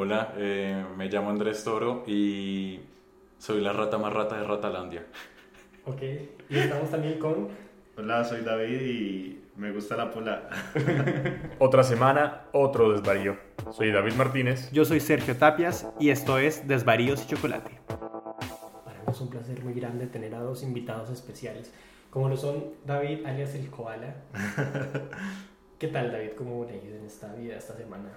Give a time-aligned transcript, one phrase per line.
[0.00, 2.78] Hola, eh, me llamo Andrés Toro y
[3.36, 5.04] soy la rata más rata de Ratalandia.
[5.86, 6.02] Ok,
[6.48, 7.48] y estamos también con...
[7.96, 10.48] Hola, soy David y me gusta la pola.
[11.58, 13.38] Otra semana, otro desvarío.
[13.72, 14.70] Soy David Martínez.
[14.70, 17.80] Yo soy Sergio Tapias y esto es Desvaríos y Chocolate.
[17.88, 21.74] Para mí es un placer muy grande tener a dos invitados especiales,
[22.10, 24.14] como lo son David, alias el Koala.
[25.80, 26.30] ¿Qué tal, David?
[26.38, 28.10] ¿Cómo le ha ido en esta vida esta semana?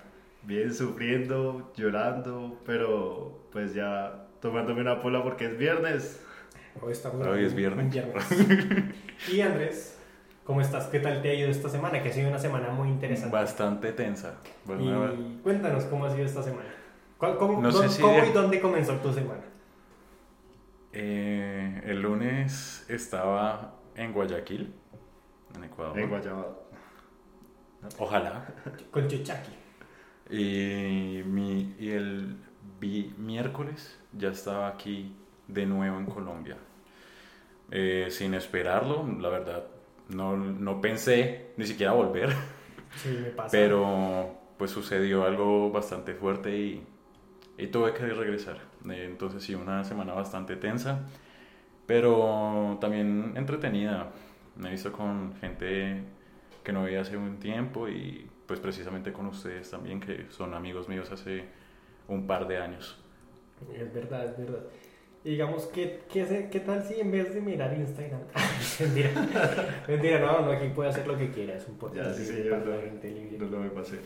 [0.44, 6.24] Bien, sufriendo, llorando, pero pues ya tomándome una pola porque es viernes.
[6.82, 7.92] Hoy, estamos Hoy es en viernes.
[7.94, 8.96] viernes.
[9.32, 10.00] y Andrés,
[10.44, 10.88] ¿cómo estás?
[10.88, 12.02] ¿Qué tal te ha ido esta semana?
[12.02, 13.36] Que ha sido una semana muy interesante.
[13.36, 14.38] Bastante tensa.
[14.66, 16.70] Bueno, Y cuéntanos cómo ha sido esta semana.
[17.18, 19.42] ¿Cuál- ¿Cómo, No sé dó- si cómo de- y dónde comenzó tu semana?
[20.94, 24.74] eh, el lunes estaba en Guayaquil,
[25.56, 25.98] en Ecuador.
[26.00, 26.64] En Guayabado.
[28.00, 28.46] Ojalá.
[28.92, 29.52] Con Chuchaki.
[30.32, 32.38] Y, mi, y el
[32.80, 35.16] vi- miércoles ya estaba aquí
[35.48, 36.58] de nuevo en Colombia.
[37.72, 39.64] Eh, sin esperarlo, la verdad,
[40.10, 42.34] no, no pensé ni siquiera volver,
[42.96, 43.52] Sí, me pasa.
[43.52, 46.84] pero pues sucedió algo bastante fuerte y,
[47.58, 48.58] y tuve que regresar.
[48.90, 51.02] Eh, entonces sí, una semana bastante tensa,
[51.88, 54.12] pero también entretenida.
[54.58, 56.04] Me he visto con gente
[56.64, 60.90] que no veía hace un tiempo y pues precisamente con ustedes también, que son amigos
[60.90, 61.46] míos hace
[62.10, 63.02] un par de años.
[63.74, 64.60] Es verdad, es verdad.
[65.24, 68.20] Y digamos, ¿qué, qué, qué tal si en vez de mirar Instagram...
[68.82, 69.10] Mentira.
[69.88, 71.56] Mentira, no, no, aquí puede hacer lo que quiera.
[71.56, 73.38] Es un podcast Ya, sí, gente libre.
[73.38, 74.00] No, no me pasé.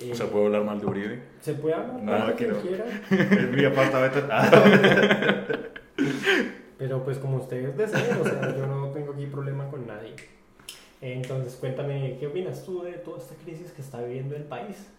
[0.00, 1.22] Eh, O sea, ¿puedo hablar mal de Uribe?
[1.40, 2.02] ¿Se puede hablar?
[2.02, 2.60] No, aquí que no.
[2.62, 2.86] quiera.
[3.10, 4.26] Es mi apartamento.
[4.30, 4.50] Ah,
[6.78, 10.14] Pero pues como ustedes deseen, o sea, yo no tengo aquí problema con nadie.
[11.00, 14.90] Entonces, cuéntame, ¿qué opinas tú de toda esta crisis que está viviendo el país?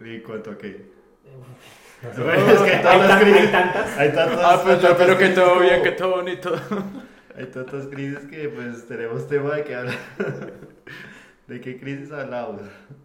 [0.00, 0.86] ¿Y cuánto a qué?
[2.02, 3.98] No Es que hay, tan- crisis- hay tantas.
[3.98, 6.52] Hay tantas, Ah, pues tantas espero que todo como- bien, que todo bonito.
[7.36, 9.98] Hay tantas crisis que pues tenemos tema de que hablar.
[11.48, 12.60] ¿De qué crisis hablamos?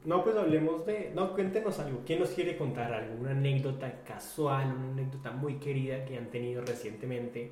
[0.06, 1.12] No, pues hablemos de...
[1.16, 2.02] No, cuéntenos algo.
[2.06, 7.52] ¿Quién nos quiere contar alguna anécdota casual, una anécdota muy querida que han tenido recientemente?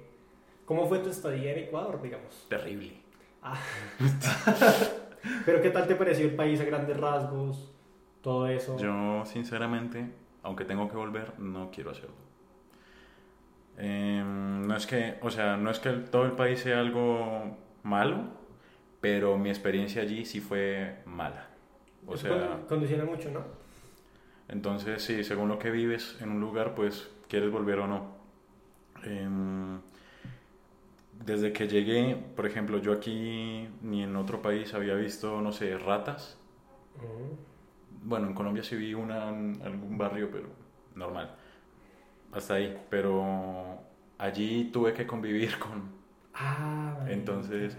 [0.66, 2.46] ¿Cómo fue tu estadía en Ecuador, digamos?
[2.48, 2.94] Terrible.
[3.42, 3.58] Ah.
[5.46, 7.72] Pero ¿qué tal te pareció el país a grandes rasgos?
[8.22, 8.78] Todo eso.
[8.78, 10.10] Yo, sinceramente,
[10.44, 12.16] aunque tengo que volver, no quiero hacerlo.
[13.78, 18.24] Em, no es que, o sea, no es que todo el país sea algo malo,
[19.02, 21.48] pero mi experiencia allí sí fue mala.
[22.08, 23.42] O Eso sea, con- condiciona mucho, ¿no?
[24.50, 28.18] entonces sí, según lo que vives en un lugar, pues quieres volver o no.
[29.04, 29.80] Em,
[31.26, 35.78] desde que llegué, por ejemplo, yo aquí ni en otro país había visto, no sé,
[35.78, 36.38] ratas.
[38.04, 40.48] Bueno, en Colombia sí vi una en algún barrio, pero
[40.96, 41.36] normal.
[42.32, 42.78] Hasta ahí.
[42.90, 43.80] Pero
[44.18, 45.92] allí tuve que convivir con...
[46.34, 47.06] Ah.
[47.08, 47.78] Entonces,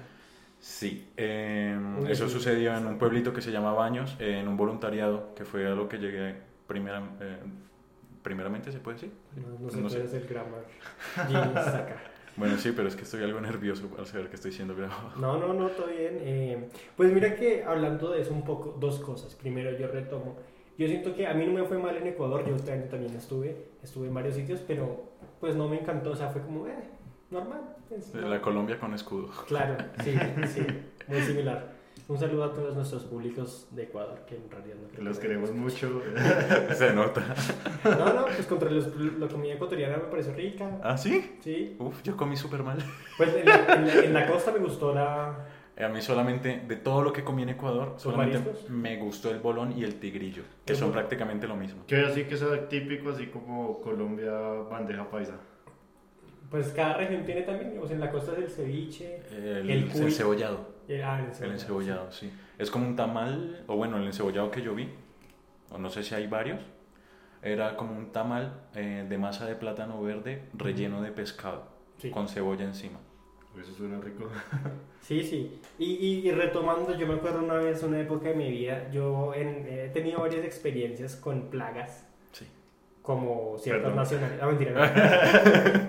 [0.59, 1.13] sí.
[1.17, 5.35] eh, Uy, eso sucedió en un pueblito que se llama Baños, eh, en un voluntariado,
[5.35, 7.39] que fue a lo que llegué primera, eh,
[8.23, 9.13] primeramente, ¿se puede decir?
[9.37, 10.01] No, no sé, No tú sé.
[10.01, 10.65] eres el grammar.
[12.39, 15.13] Bueno, sí, pero es que estoy algo nervioso al saber que estoy siendo grabado.
[15.21, 16.19] No, no, no, todo bien.
[16.21, 19.35] Eh, pues mira que hablando de eso un poco, dos cosas.
[19.35, 20.37] Primero yo retomo.
[20.79, 23.13] Yo siento que a mí no me fue mal en Ecuador, yo este año también
[23.17, 25.11] estuve, estuve en varios sitios, pero
[25.41, 26.75] pues no me encantó, o sea, fue como, eh,
[27.33, 27.75] normal.
[27.91, 29.29] es De no- La Colombia con escudo.
[29.49, 30.15] Claro, sí,
[30.47, 30.65] sí,
[31.09, 31.78] muy similar.
[32.09, 35.19] Un saludo a todos nuestros públicos de Ecuador, que en realidad no Que creo los
[35.19, 36.01] que queremos mucho.
[36.75, 37.23] Se nota.
[37.85, 41.37] No, no, pues contra los, la comida ecuatoriana me pareció rica, ¿Ah, sí?
[41.41, 41.77] sí.
[41.79, 42.79] Uf, yo comí súper mal.
[43.19, 45.47] Pues en la, en la- en la costa me gustó la...
[45.79, 48.71] A mí solamente, de todo lo que comí en Ecuador, solamente mariscos?
[48.71, 51.83] me gustó el bolón y el tigrillo, que ¿El son prácticamente lo mismo.
[51.87, 54.33] Quiero decir que eso es típico, así como Colombia
[54.69, 55.35] bandeja paisa.
[56.51, 60.01] Pues cada región tiene también, digamos, en la costa es el ceviche, El, El cuy.
[60.03, 60.67] encebollado.
[60.89, 62.33] el, ah, el El encebollado, encebollado, sí.
[62.59, 64.89] Es como un tamal, o bueno, el encebollado que yo vi,
[65.71, 66.61] o no sé si hay varios,
[67.43, 71.69] era como un tamal eh, de masa de plátano verde relleno de pescado,
[71.99, 72.11] Sí.
[72.11, 72.99] con cebolla encima.
[73.61, 74.29] Eso suena rico.
[75.01, 75.61] Sí, sí.
[75.79, 79.33] Y, y, y retomando, yo me acuerdo una vez, una época de mi vida, yo
[79.35, 82.08] en- he tenido varias experiencias con plagas, Sí.
[83.09, 83.97] Como ciertas Perdón.
[83.97, 84.39] nacionales.
[84.43, 84.73] Ah, mentira,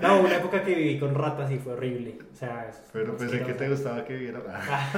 [0.08, 2.16] No, una época que viví con ratas y fue horrible.
[2.32, 4.40] O sea, es Pero pensé que te gustaba que viviera.
[4.48, 4.90] Ah.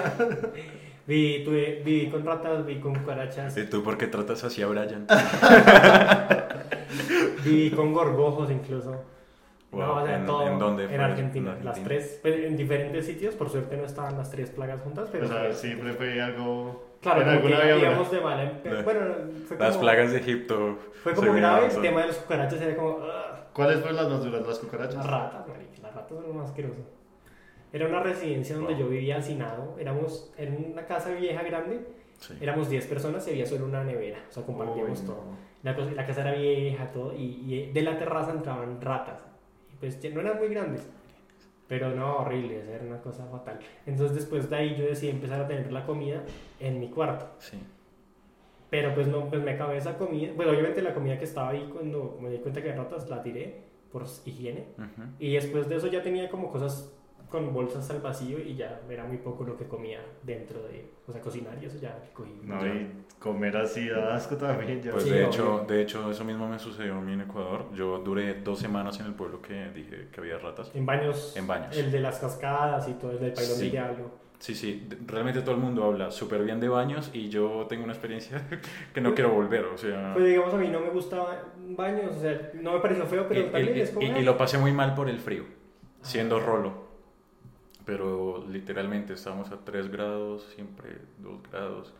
[1.04, 4.68] Viví, tuve- viví con ratas, viví con cucarachas, ¿Y tú por qué tratas así a
[4.68, 5.04] Brian?
[7.44, 9.02] viví con gorgojos incluso.
[9.72, 10.98] No, o sea, ¿En, todo en dónde en fue?
[10.98, 11.84] Argentina, ¿En las Argentina?
[11.88, 15.28] tres, pues, en diferentes sitios, por suerte no estaban las tres plagas juntas, pero O
[15.28, 16.96] sea, fue- siempre fue algo.
[17.00, 19.00] claro, en como alguna que había íbamos de en bueno,
[19.48, 20.78] fue Las como, plagas de Egipto.
[21.02, 22.98] fue como grave, el tema de los cucarachas era como.
[23.54, 24.46] ¿Cuáles fueron las más duras?
[24.46, 24.94] ¿Las cucarachas?
[24.96, 26.80] Las ratas, marica, las ratas son lo más asqueroso.
[27.72, 29.76] Era una residencia donde yo vivía hacinado.
[29.78, 31.80] Éramos en una casa vieja grande.
[32.18, 32.34] Sí.
[32.40, 34.18] Éramos 10 personas y había solo una nevera.
[34.28, 35.24] O sea, compartíamos Uy, todo.
[35.62, 37.14] La, cosa- la casa era vieja, todo.
[37.14, 39.26] Y, y de la terraza entraban ratas.
[39.82, 40.88] Pues no eran muy grandes.
[41.66, 42.62] Pero no, horrible.
[42.72, 43.58] Era una cosa fatal.
[43.84, 46.22] Entonces, después de ahí, yo decidí empezar a tener la comida
[46.60, 47.28] en mi cuarto.
[47.40, 47.58] Sí.
[48.70, 50.34] Pero pues no, pues me acabé esa comida.
[50.36, 53.24] Bueno, obviamente la comida que estaba ahí cuando me di cuenta que había ratas la
[53.24, 54.68] tiré por higiene.
[54.78, 55.02] Ujú.
[55.18, 56.96] Y después de eso ya tenía como cosas
[57.32, 61.10] con bolsas al vacío y ya era muy poco lo que comía dentro de, o
[61.12, 62.30] sea, cocinar y eso ya cogí.
[62.44, 62.88] No, y
[63.18, 64.80] comer así da asco también.
[64.82, 64.92] Ya.
[64.92, 65.28] Pues Sí, de obvio.
[65.28, 67.64] hecho, de hecho, eso mismo me sucedió a mí en Ecuador.
[67.74, 70.70] Yo duré dos semanas en el pueblo que dije que había ratas.
[70.74, 71.34] En baños.
[71.36, 71.76] En baños.
[71.76, 73.62] El de las cascadas y todo, el del pailón Sí.
[73.62, 74.22] del diablo.
[74.38, 77.92] Sí, sí, realmente todo el mundo habla súper bien de baños y yo tengo una
[77.92, 78.42] experiencia
[78.92, 80.10] que no quiero volver, o sea...
[80.14, 81.36] Pues digamos a mí no me gustaban
[81.76, 84.04] baños, o sea, no me pareció feo, pero y, también y- es como...
[84.04, 85.44] y- y lo pasé muy mal por el frío,
[86.00, 86.72] siendo rolo.
[87.84, 91.92] Pero literalmente estábamos a 3 grados, siempre 2 grados.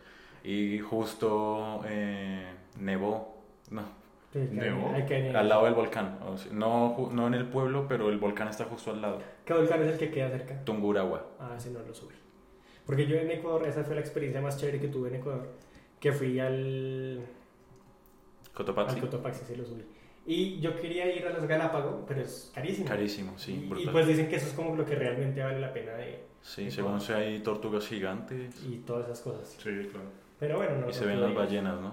[0.43, 3.37] Y justo eh, nevó,
[3.69, 4.03] no,
[4.33, 4.91] Sí, Nevó.
[4.95, 6.17] hay al lado del volcán.
[6.25, 9.19] o sea, no, no en el pueblo, pero el volcán está justo al lado.
[9.45, 10.59] ¿Qué volcán es el que queda cerca?
[10.65, 11.23] Tungurahua.
[11.39, 12.15] Ah, ese no lo subí.
[12.83, 15.47] Porque yo en Ecuador, esa fue la experiencia más chévere que tuve en Ecuador,
[15.99, 17.21] que fui al...
[18.55, 18.95] Cotopaxi.
[18.95, 19.83] Al Cotopaxi, sí lo subí.
[20.25, 22.87] Y yo quería ir a los Galápagos, pero es carísimo.
[22.87, 25.73] Carísimo, sí, Y- y, pues dicen que eso es como lo que realmente vale la
[25.73, 26.23] pena de...
[26.41, 29.47] Sí, según sé hay tortugas gigantes Y todas esas cosas.
[29.61, 30.07] Sí, claro.
[30.39, 30.89] Pero bueno, no.
[30.89, 31.91] y se ven las ballenas, ¿no?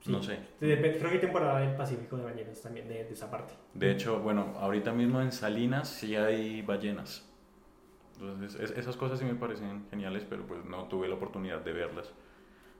[0.00, 0.10] Sí.
[0.12, 0.38] No sé.
[0.60, 3.54] Creo que hay temporada del Pacífico de ballenas también, de, de esa parte.
[3.74, 7.28] De hecho, bueno, ahorita mismo en Salinas sí hay ballenas.
[8.20, 11.72] Entonces, es- esas cosas sí me parecen geniales, pero pues no tuve la oportunidad de
[11.72, 12.12] verlas.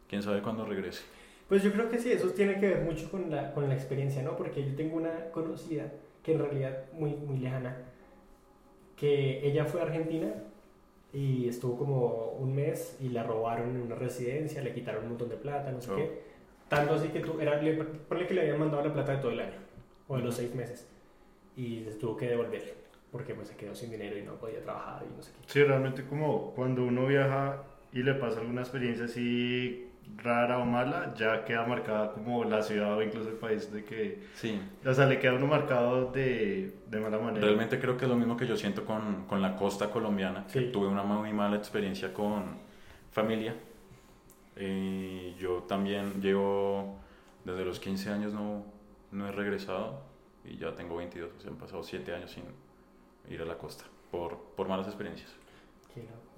[0.08, 1.02] Quién sabe cuándo regrese.
[1.48, 4.22] Pues yo creo que sí, eso tiene que ver mucho con la, con la experiencia,
[4.22, 4.36] ¿no?
[4.36, 5.90] Porque yo tengo una conocida
[6.22, 7.76] que en realidad muy, muy lejana,
[8.96, 10.28] que ella fue a Argentina
[11.12, 15.28] y estuvo como un mes y la robaron en una residencia, le quitaron un montón
[15.30, 15.96] de plata, no sé Oh.
[15.96, 16.22] qué.
[16.68, 19.30] Tanto así que tú, era, le, ponle que le habían mandado la plata de todo
[19.30, 19.56] el año,
[20.06, 20.86] o de los seis meses,
[21.56, 22.74] y se tuvo que devolver,
[23.10, 25.38] porque pues se quedó sin dinero y no podía trabajar y no sé qué.
[25.50, 31.14] Sí, realmente como cuando uno viaja y le pasa alguna experiencia así rara o mala,
[31.16, 35.06] ya queda marcada como la ciudad o incluso el país de que, Sí, o sea,
[35.06, 37.44] le queda uno marcado de, de mala manera.
[37.44, 40.46] realmente creo que es lo mismo que yo siento con, con la costa colombiana.
[40.52, 40.70] que Sí.
[40.72, 42.56] tuve una muy mala experiencia con
[43.12, 43.54] familia.
[44.60, 46.98] Y yo también llevo,
[47.44, 48.64] desde los 15 años no,
[49.12, 50.02] no he regresado
[50.44, 52.42] y ya tengo 22, o sea, han pasado 7 años sin
[53.32, 55.32] ir a la costa por, por malas experiencias.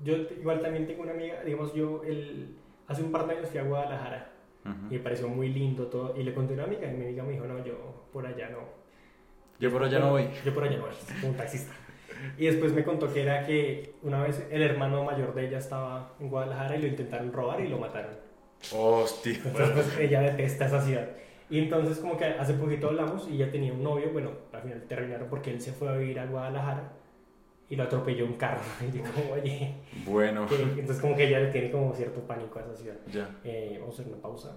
[0.02, 2.56] Yo igual también tengo una amiga, digamos yo, el,
[2.90, 4.32] hace un par de años fui a Guadalajara
[4.64, 4.94] Ujú.
[4.94, 7.22] y me pareció muy lindo todo, y le conté a una amiga y mi amiga
[7.22, 8.58] me dijo, no, yo por allá no.
[9.58, 10.28] Yo por allá no voy.
[10.44, 11.72] Yo por allá no voy, como un taxista.
[12.36, 16.14] Y después me contó que era que una vez el hermano mayor de ella estaba
[16.20, 18.12] en Guadalajara y lo intentaron robar y lo mataron.
[18.74, 19.40] Hostia.
[19.44, 21.08] Entonces pues, ella detesta esa ciudad.
[21.48, 24.82] Y entonces como que hace poquito hablamos y ella tenía un novio, bueno, al final
[24.82, 26.92] terminaron porque él se fue a vivir a Guadalajara
[27.70, 28.60] y lo atropelló un carro.
[28.92, 29.74] Y yo como, oye,
[30.04, 32.96] Bueno, que- entonces como que ella le tiene como cierto pánico a esa ciudad.
[33.10, 33.30] ya.
[33.44, 34.56] Eh, vamos a hacer una pausa.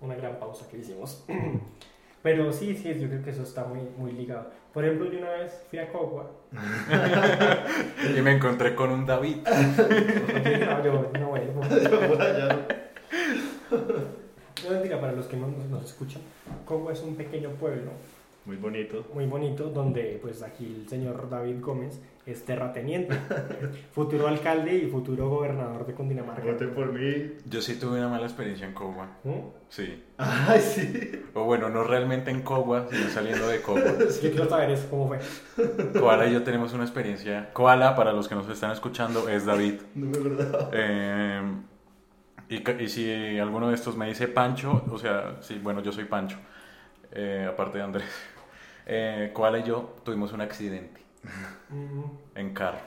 [0.00, 1.24] Una gran pausa que hicimos.
[2.22, 4.50] Pero sí, sí, yo creo que eso está muy, muy ligado.
[4.74, 6.30] Por ejemplo, yo una vez fui a Cogua.
[8.16, 9.36] Y me encontré con un David.
[9.46, 11.60] no, yo no vuelvo.
[11.60, 12.66] Por allá.
[13.70, 16.20] No mentira, para los que no nos, nos escuchan,
[16.64, 17.92] Cogua es un pequeño pueblo
[18.48, 19.04] Muy bonito.
[19.12, 23.14] muy bonito donde pues aquí el señor David Gómez es terrateniente,
[23.92, 26.42] futuro alcalde y futuro gobernador de Cundinamarca.
[26.44, 27.32] Voten por mí.
[27.44, 29.06] Yo sí tuve una mala experiencia en Cogua.
[29.24, 29.32] ¿Mm?
[29.68, 30.02] Sí.
[30.16, 31.22] Ay, sí.
[31.34, 33.82] O bueno, no realmente en Cogua, sino saliendo de Cogua.
[33.98, 35.18] Yo quiero saber eso, cómo fue.
[36.00, 37.50] Koala y yo tenemos una experiencia.
[37.52, 39.74] Koala, para los que nos están escuchando, es David.
[39.94, 40.70] No me acordaba.
[40.72, 41.42] Eh,
[42.48, 45.92] y, ca- y si alguno de estos me dice Pancho, o sea, sí, bueno, yo
[45.92, 46.38] soy Pancho,
[47.12, 48.08] eh, aparte de Andrés.
[48.90, 51.00] Eh, Koala y yo tuvimos un accidente
[52.34, 52.78] en carro.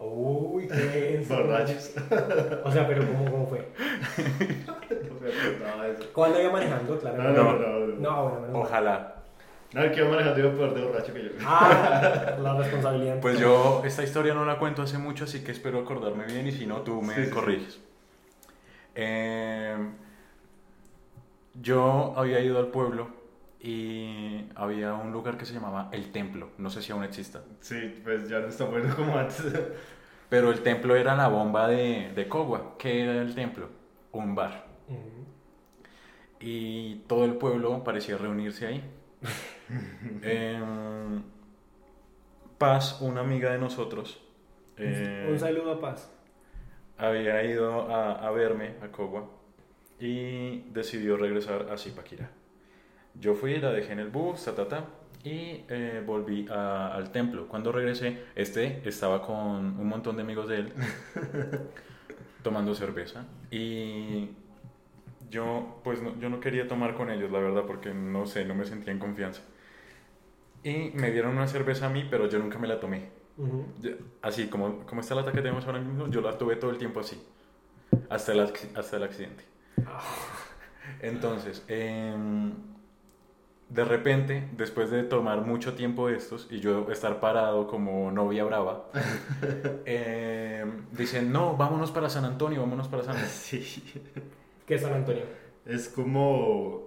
[0.00, 1.36] Uy, qué denso.
[1.36, 1.92] Borrachos.
[2.64, 3.68] O sea, pero ¿cómo, cómo fue?
[4.66, 4.74] No
[5.20, 6.04] me acordaba de eso.
[6.12, 6.98] ¿Cuándo iba manejando?
[6.98, 7.22] Claro.
[7.22, 7.78] No, no, no.
[7.78, 7.86] no.
[7.96, 8.62] No, bueno, menos mal.
[8.62, 9.14] Ojalá.
[9.72, 11.30] No, el que iba manejando iba peor de borracho que yo.
[11.46, 13.20] Ah, la responsabilidad.
[13.20, 16.52] Pues yo esta historia no la cuento hace mucho, así que espero acordarme bien y
[16.52, 17.32] si no, tú me Sí, sí, sí.
[17.32, 17.80] corriges.
[18.94, 19.76] Eh,
[21.60, 23.08] yo había ido al pueblo
[23.66, 27.42] y había un lugar que se llamaba El Templo, no sé si aún exista.
[27.60, 29.42] Sí, pues ya no está bueno como antes.
[30.28, 32.76] Pero el templo era la bomba de, de Cogua.
[32.78, 33.68] ¿Qué era el templo?
[34.12, 34.66] Un bar.
[36.40, 38.84] Y todo el pueblo parecía reunirse ahí.
[40.22, 41.22] Em,
[42.58, 44.20] Paz, una amiga de nosotros,
[44.76, 46.10] eh, Un saludo a Paz.
[46.98, 49.28] había ido a, a verme a Cogua
[49.98, 52.30] y decidió regresar a Zipaquirá.
[53.20, 54.84] Yo fui, la dejé en el bus, ta, ta, ta,
[55.22, 57.46] y eh, volví a- al templo.
[57.48, 59.36] Cuando regresé, este estaba con
[59.78, 60.72] un montón de amigos de él
[62.42, 64.30] tomando cerveza y
[65.30, 68.54] yo pues no, yo no quería tomar con ellos, la verdad, porque no sé, no
[68.54, 69.42] me sentía en confianza.
[70.62, 73.08] Y me dieron una cerveza a mí, pero yo nunca me la tomé.
[73.36, 73.66] Ujú.
[73.80, 73.92] Yo-
[74.22, 77.00] Así como, como está la que tenemos ahora mismo, yo la tuve todo el tiempo
[77.00, 77.20] así,
[78.10, 78.40] hasta el,
[78.74, 79.44] hasta el accidente.
[81.00, 82.52] Entonces, em,
[83.68, 88.90] de repente, después de tomar mucho tiempo estos y yo estar parado como novia brava,
[89.84, 93.34] em, dicen, no, vámonos para San Antonio, vámonos para San Antonio.
[93.34, 93.82] Sí.
[94.66, 95.24] ¿Qué es San Antonio?
[95.66, 96.84] Es como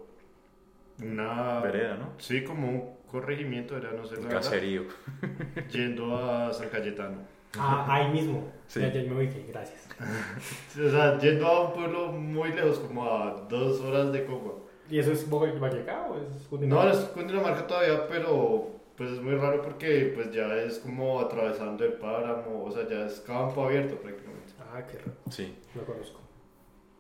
[1.01, 1.59] una...
[1.61, 2.11] Vereda, ¿no?
[2.19, 4.83] Sí, como un corregimiento, era, no sé, la verdad, Caserío.
[5.71, 7.17] yendo a San Cayetano.
[7.57, 8.51] Ah, ahí mismo.
[8.67, 8.81] Sí.
[8.81, 9.87] Ya, ya me ubiqué, gracias.
[10.77, 14.66] O sea, yendo a un pueblo muy lejos, como a dos horas de Cogua.
[14.89, 16.91] ¿Y eso es Boyacá o es No, Cundinamarca?
[16.93, 21.93] es Cundinamarca todavía, pero pues es muy raro porque pues ya es como atravesando el
[21.93, 24.53] páramo, o sea, ya es campo abierto prácticamente.
[24.59, 25.11] Ah, qué raro.
[25.29, 25.55] Sí.
[25.75, 26.19] No conozco.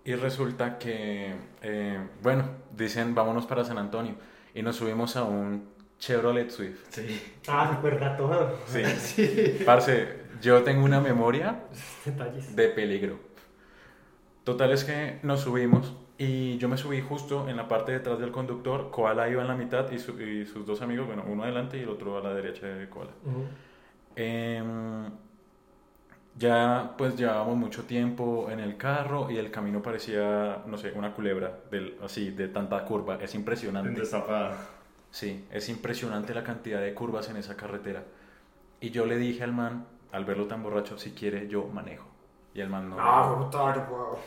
[0.05, 2.43] Y resulta que, eh, bueno,
[2.75, 4.15] dicen, vámonos para San Antonio.
[4.53, 5.67] Y nos subimos a un
[5.99, 6.85] Chevrolet Swift.
[6.89, 7.21] Sí.
[7.47, 8.29] Ah, súper gato.
[8.67, 9.59] Sí.
[9.65, 10.07] Parce,
[10.41, 11.63] yo tengo una memoria
[12.05, 12.55] Detalles.
[12.55, 13.19] de peligro.
[14.43, 18.31] Total es que nos subimos y yo me subí justo en la parte detrás del
[18.31, 18.89] conductor.
[18.91, 21.81] Koala iba en la mitad y, su- y sus dos amigos, bueno, uno adelante y
[21.81, 23.11] el otro a la derecha de Koala.
[23.25, 23.43] Ujú.
[24.15, 25.11] Em,
[26.37, 31.13] ya pues llevábamos mucho tiempo en el carro y el camino parecía, no sé, una
[31.13, 33.15] culebra, del, así, de tanta curva.
[33.21, 33.89] Es En impresionante.
[35.09, 38.03] Sí, es impresionante la cantidad de curvas en esa carretera.
[38.81, 42.05] Y yo le dije al man, al verlo tan borracho, si quiere yo manejo.
[42.57, 42.95] Y el man no.
[42.99, 44.17] Ah, brutal, wow.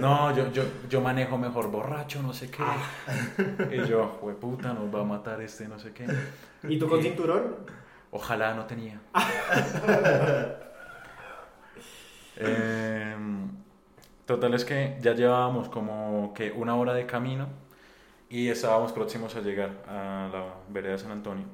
[0.00, 2.62] No, yo, yo, yo manejo mejor borracho, no sé qué.
[3.70, 6.06] Y yo, puta, nos va a matar este, no sé qué.
[6.62, 7.56] ¿Y tú con cinturón?
[8.12, 8.98] Ojalá no tenía.
[12.36, 13.48] Em,
[14.26, 17.46] total es que ya llevábamos como que una hora de camino
[18.28, 21.44] y estábamos próximos a llegar a la vereda de San Antonio.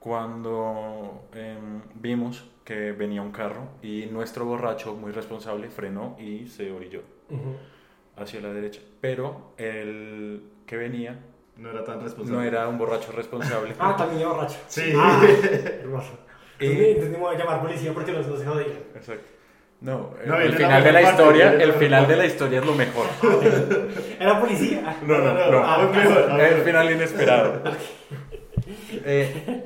[0.00, 6.72] Cuando em, vimos que venía un carro y nuestro borracho, muy responsable, frenó y se
[6.72, 7.02] orilló
[8.16, 8.80] hacia la derecha.
[9.00, 11.18] Pero el que venía
[11.56, 12.38] No era tan responsable.
[12.38, 13.74] no era un borracho responsable.
[13.78, 14.58] Ah, también borracho.
[14.68, 14.92] Sí.
[14.96, 15.22] Ah,
[15.80, 16.18] hermoso.
[16.58, 18.78] Y- Entonces me voy a llamar policía porque los dos se jodían.
[18.94, 19.26] Exacto.
[19.82, 22.74] No, No, el final de la parte, historia, el final de la historia es lo
[22.74, 23.06] mejor.
[24.20, 24.98] Era policía.
[25.06, 25.64] No, no, no.
[25.64, 27.62] A El final inesperado.
[29.04, 29.64] Eh,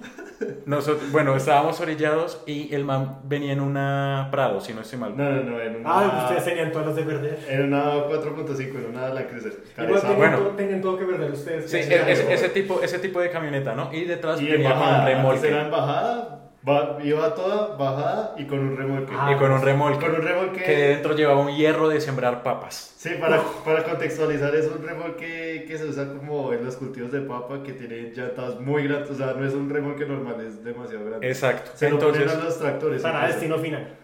[0.66, 5.16] nosotros, bueno, estábamos orillados y el man venía en una Prado, si no estoy mal.
[5.16, 5.90] No, no, no, en una...
[5.90, 7.38] Ah, ustedes tenían todas las de perder.
[7.48, 9.52] En una 4.5, en una Land Cruiser.
[9.78, 10.38] Igual tenían, bueno.
[10.38, 11.70] todo, tenían todo que perder ustedes.
[11.70, 13.92] Sí, e- hacían ese, tipo, ese tipo de camioneta, ¿no?
[13.92, 15.00] Y detrás Y en venía con un bajada.
[15.04, 15.48] Antes remolque.
[15.48, 19.12] era en bajada, va- iba toda bajada y con un remolque.
[19.16, 20.04] Ah, Y con un remolque.
[20.06, 20.62] Con un remolque.
[20.62, 22.94] Que dentro llevaba un hierro de sembrar papas.
[22.97, 27.21] Sí, para, para contextualizar, es un remolque que se usa como en los cultivos de
[27.21, 29.11] papa que tiene llantas muy grandes.
[29.11, 31.28] O sea, no es un remolque normal, es demasiado grande.
[31.28, 31.71] Exacto.
[31.75, 33.02] Se lo ponen Entonces, a los tractores.
[33.02, 33.33] Para incluso.
[33.35, 33.94] destino final.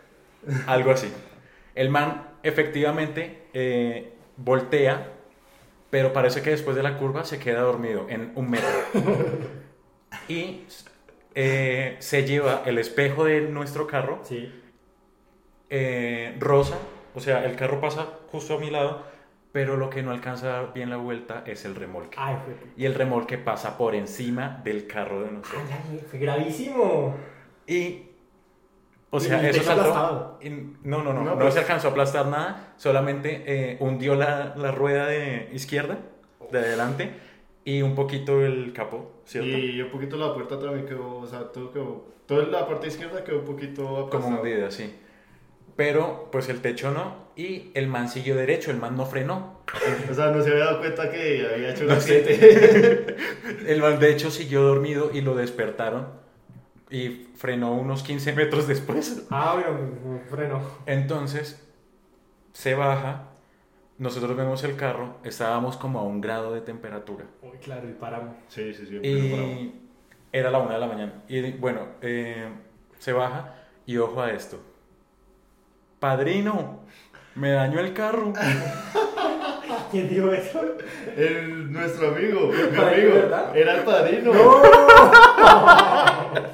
[0.67, 1.13] algo así.
[1.75, 5.09] El man efectivamente eh, voltea,
[5.91, 8.69] pero parece que después de la curva se queda dormido en un metro.
[10.29, 10.65] Y
[11.43, 14.53] eh, se lleva el espejo de nuestro carro Sí.
[15.71, 16.77] eh, rosa,
[17.15, 19.03] o sea, el carro pasa justo a mi lado,
[19.53, 22.17] pero lo que no alcanza a dar bien la vuelta es el remolque.
[22.21, 22.55] Ay, fue.
[22.77, 25.63] Y el remolque pasa por encima del carro de nosotros.
[25.91, 27.17] Ay, fue gravísimo.
[27.67, 28.03] Y,
[29.11, 30.39] o sea, eso saltó.
[30.43, 34.15] y no, no, no, No, no, pues- se alcanzó a aplastar nada, solamente eh, hundió
[34.15, 35.99] la, la rueda de izquierda,
[36.53, 37.11] de adelante,
[37.77, 39.49] y un poquito el capó, ¿cierto?
[39.51, 43.23] Y un poquito la puerta también quedó, o sea, todo quedó, toda la parte izquierda
[43.23, 44.41] quedó un poquito Como aplastado.
[44.43, 44.95] hundida, sí.
[45.77, 49.61] Pero, pues el techo no, y el man siguió derecho, el man no frenó.
[50.11, 53.17] O sea, no se había dado cuenta que había hecho un No accidente.
[53.67, 56.09] El man, de hecho, siguió dormido y lo despertaron,
[56.91, 59.27] y frenó unos 15 metros después.
[59.31, 60.61] Ah, bueno, freno.
[60.87, 61.65] Entonces,
[62.53, 63.30] se baja,
[64.01, 67.27] nosotros vemos el carro, estábamos como a un grado de temperatura.
[67.43, 68.35] Uy, claro, y paramos.
[68.49, 68.97] Sí, sí, sí.
[68.97, 69.75] Y
[70.33, 71.13] era la una de la mañana.
[71.29, 72.49] Y bueno, eh,
[72.99, 74.59] se baja y ojo a esto.
[75.99, 76.81] Padrino,
[77.35, 78.33] me dañó el carro.
[79.91, 80.61] ¿Quién dijo eso?
[81.17, 83.57] El, nuestro amigo, mi ¿Padrino, amigo, verdad?
[83.57, 84.31] era el padrino.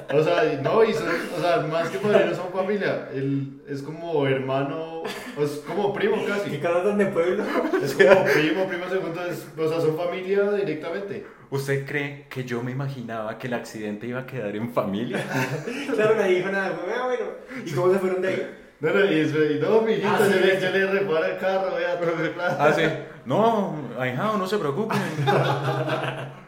[0.09, 3.09] O sea, no, y son, o sea, más que padrino son familia.
[3.13, 5.03] Él es como hermano,
[5.39, 6.57] es como primo ¿Qué casi.
[6.57, 7.43] casas tan de pueblo?
[7.83, 11.25] Es como primo, primo segundo, es- o sea, son familia directamente.
[11.49, 15.23] ¿Usted cree que yo me imaginaba que el accidente iba a quedar en familia?
[15.93, 16.77] Claro, nadie dijo nada.
[16.95, 17.25] Ah, bueno.
[17.65, 18.47] ¿Y cómo se fueron de ahí?
[18.79, 20.63] No, no, y, es- y no, mijito, Ah, sí, yo, le, sí.
[20.65, 22.57] yo le reparo el carro, vea, todo de plata.
[22.59, 22.83] Ah, sí.
[23.25, 24.95] No, ahijado, no se preocupe.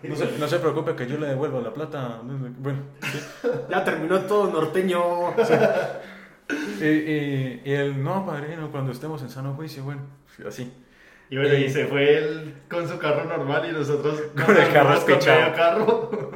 [0.04, 2.20] No se, no se preocupe que yo le devuelvo la plata.
[2.24, 3.20] Bueno, sí.
[3.70, 5.34] Ya terminó todo norteño.
[6.82, 10.02] Y, y, y él, no, padrino, cuando estemos en sano juicio, bueno,
[10.48, 10.72] así.
[11.30, 15.00] Y bueno, y se fue él con su carro normal y nosotros Con el carro
[15.06, 16.32] con carro.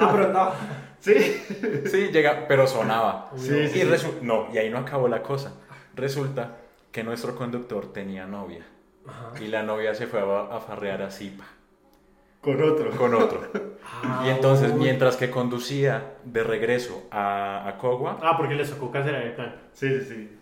[0.00, 0.52] Ah, pero no.
[1.00, 1.14] Sí.
[1.90, 3.30] Sí, llega, pero sonaba.
[3.36, 5.54] Sí, y sí, No, y ahí no acabó la cosa.
[5.94, 6.58] Resulta
[6.92, 8.64] que nuestro conductor tenía novia.
[9.06, 9.32] Ajá.
[9.42, 11.44] Y la novia se fue a, a farrear a Zipa
[12.42, 12.90] Con otro.
[12.92, 13.48] con otro.
[13.92, 14.78] Ah, Y entonces, uy.
[14.78, 19.56] mientras que conducía de regreso a, a Cogua, Ah, porque le sacó cancelar el plan.
[19.72, 20.38] Sí, sí, sí.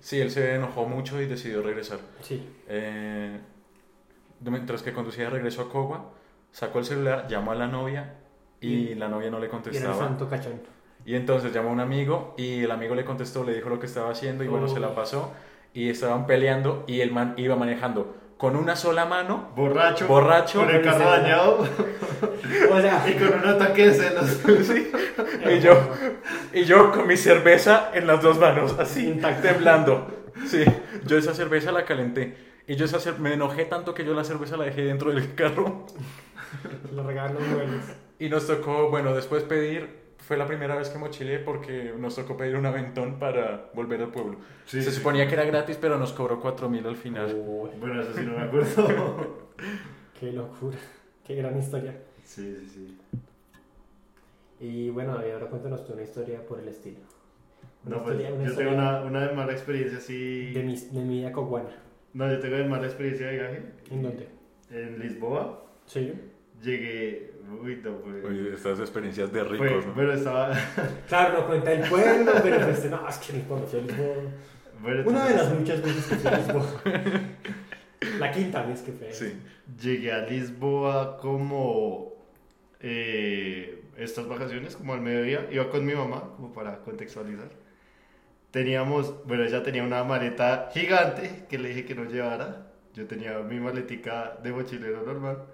[0.00, 1.98] sí, él se enojó mucho y decidió regresar.
[2.22, 2.42] Sí.
[2.68, 3.38] Eh,
[4.40, 6.12] mientras que conducía de regreso a Cogua,
[6.52, 8.14] sacó el celular, llamó a la novia
[8.60, 9.96] y la novia no le Y era el contestaba.
[9.96, 10.60] santo cachón.
[11.04, 13.86] Y entonces llamó a un amigo y el amigo le contestó, le dijo lo que
[13.86, 14.94] estaba haciendo y bueno, se la Uy.
[14.94, 15.32] pasó.
[15.72, 20.06] Y estaban peleando y el man iba manejando con una sola mano, Borracho.
[20.08, 20.60] Borracho.
[20.60, 21.58] Con el carro dañado.
[22.70, 24.40] O sea, y con un ataque de celos.
[25.56, 25.74] y yo,
[26.54, 29.42] y yo con mi cerveza en las dos manos, así, Intacto.
[29.46, 30.24] temblando.
[30.46, 30.64] Sí,
[31.06, 32.34] yo esa cerveza la calenté.
[32.66, 35.86] Y yo esa me enojé tanto que yo la cerveza la dejé dentro del carro.
[36.94, 37.84] le regalan los muebles.
[38.20, 42.36] Y nos tocó, bueno, después pedir, fue la primera vez que mochilé porque nos tocó
[42.36, 44.36] pedir un aventón para volver al pueblo.
[44.66, 44.98] Sí, Se sí.
[44.98, 47.34] suponía que era gratis, pero nos cobró 4 mil al final.
[47.80, 49.48] Bueno, eso sí no me acuerdo.
[50.20, 50.76] qué locura.
[51.26, 51.96] Qué gran historia.
[52.24, 52.98] Sí, sí, sí.
[54.60, 56.98] Y bueno, David, ahora cuéntanos tú una historia por el estilo.
[57.86, 60.52] Una No, pues, historia- una yo tengo una, una de mala experiencia así.
[60.52, 61.70] de mi, de mi vida coguana.
[62.12, 63.62] No, yo tengo de mala experiencia de viaje.
[63.90, 64.28] ¿En dónde?
[64.70, 65.64] En Lisboa.
[65.86, 66.12] Sí.
[66.62, 67.29] Llegué.
[67.62, 68.24] Uy, no, pues.
[68.24, 69.94] Oye, estas experiencias de fue- ricos, ¿no?
[69.94, 70.52] Bueno, estaba.
[71.08, 74.14] Claro, no cuenta el pueblo, pero pues no, es que ni conocí a Lisboa.
[74.80, 76.66] bueno, Una de las muchas veces que fui a Lisboa.
[78.18, 79.06] La quinta vez que fui.
[79.08, 79.32] a Sí.
[79.80, 82.12] Llegué a Lisboa como.
[82.80, 85.46] eh, estas vacaciones, como al mediodía.
[85.50, 87.50] Iba con mi mamá, como para contextualizar.
[88.50, 89.24] Teníamos.
[89.26, 92.66] Bueno, ella tenía una maleta gigante que le dije que no llevara.
[92.94, 95.44] Yo tenía mi maletica de mochilero normal.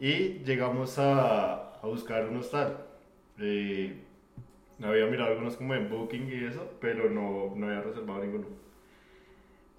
[0.00, 2.78] Y llegamos a, a buscar un hostal.
[3.38, 4.00] Eh,
[4.82, 8.46] había mirado algunos como en Booking y eso, pero no, no había reservado ninguno.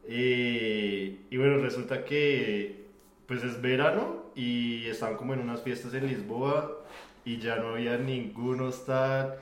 [0.08, 2.86] Y, y bueno, resulta que
[3.28, 6.84] pues es verano y están como en unas fiestas en Lisboa
[7.24, 9.40] y ya no había ningún hostal.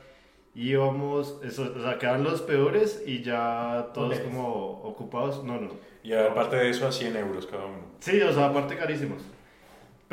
[0.56, 5.44] Íbamos, eso, o sea, quedaban los peores y ya todos como ocupados.
[5.44, 5.72] No, no.
[6.04, 7.80] Y aparte de eso, a 100 euros cada uno.
[8.00, 9.24] Sí, o sea, aparte carísimos.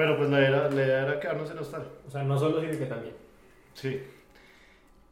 [0.01, 1.87] Pero pues la idea, la idea era quedarnos en hostal.
[2.09, 3.13] O sea, no solo, sino que también.
[3.75, 4.01] Sí.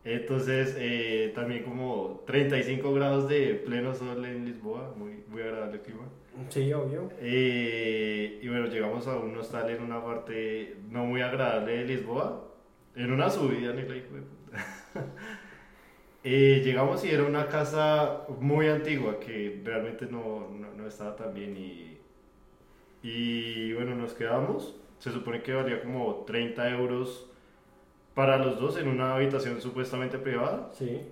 [0.03, 5.83] Entonces, eh, también como 35 grados de pleno sol en Lisboa, muy, muy agradable el
[5.83, 6.05] clima.
[6.48, 7.11] Sí, obvio.
[7.20, 12.48] Eh, y bueno, llegamos a un hostal en una parte no muy agradable de Lisboa,
[12.96, 13.83] en una subida, ni.
[16.24, 21.33] Eh, llegamos y era una casa muy antigua que realmente no, no, no estaba tan
[21.33, 21.98] bien y,
[23.03, 24.78] y bueno, nos quedamos.
[24.99, 27.29] Se supone que valía como 30 euros
[28.15, 30.71] para los dos en una habitación supuestamente privada.
[30.73, 31.03] Sí.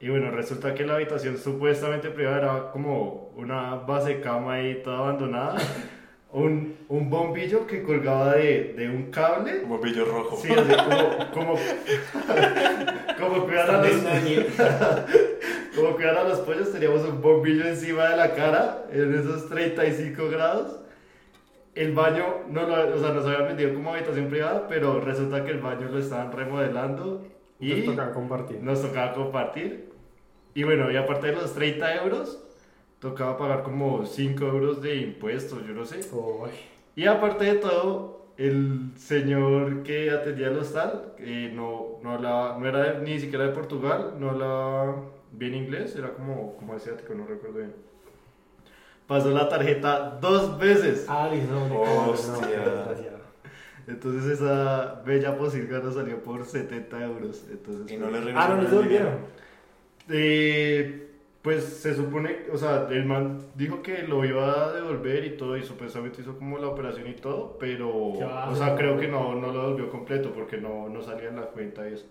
[0.00, 4.98] Y bueno, resulta que la habitación supuestamente privada era como una base cama ahí toda
[4.98, 5.56] abandonada.
[6.32, 9.60] Un, un bombillo que colgaba de, de un cable.
[9.62, 10.36] Un bombillo rojo.
[10.36, 11.54] Sí, así como, como,
[13.18, 13.92] como cuidar a los,
[15.76, 20.28] como cuidar a los pollos, teníamos un bombillo encima de la cara en esos 35
[20.28, 20.80] grados.
[21.76, 25.50] El baño, no lo, o sea, nos habían vendido como habitación privada, pero resulta que
[25.52, 27.24] el baño lo estaban remodelando
[27.60, 28.62] y Nos toca compartir.
[28.62, 29.90] nos tocaba compartir.
[30.54, 32.42] Y bueno, y aparte de los 30 euros,
[32.98, 36.00] tocaba pagar como 5 euros de impuestos, yo no sé.
[36.96, 42.66] Y aparte de todo, el señor que atendía el hostal, que no, no, hablaba, no
[42.66, 44.96] era de- ni siquiera de Portugal, no hablaba
[45.32, 47.74] bien inglés, era como, como asiático, no recuerdo bien.
[49.06, 51.06] Pasó la tarjeta dos veces.
[51.08, 52.64] Ah, listo, no, no, Hostia.
[52.64, 53.16] no.
[53.92, 57.44] Entonces esa bella posilga nos salió por 70 euros.
[57.50, 59.18] Entonces, Y no le Ah, no, devolvieron.
[60.08, 61.02] Eh,
[61.42, 65.56] pues se supone, o sea, el man dijo que lo iba a devolver y todo,
[65.56, 69.52] y supuestamente hizo como la operación y todo, pero, o sea, creo que no, no
[69.52, 72.06] lo devolvió completo porque no, no salía en la cuenta y eso.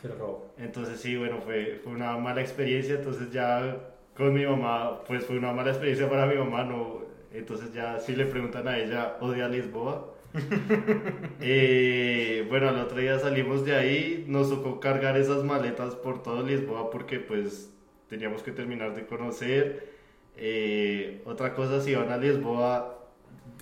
[0.00, 0.46] Se lo robó.
[0.58, 3.78] Entonces sí, bueno, fue, fue una mala experiencia, entonces ya
[4.16, 8.14] con mi mamá, pues fue una mala experiencia para mi mamá, no, entonces ya si
[8.14, 10.08] le preguntan a ella, odia Lisboa.
[11.44, 16.42] Eh, bueno, al otro día salimos de ahí, nos tocó cargar esas maletas por todo
[16.46, 17.74] Lisboa porque pues
[18.08, 19.92] teníamos que terminar de conocer.
[20.36, 22.98] Eh, otra cosa, si van a Lisboa,